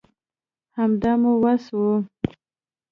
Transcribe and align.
همدا 0.77 1.11
مو 1.21 1.31
وس 1.43 1.65
وو 1.75 1.93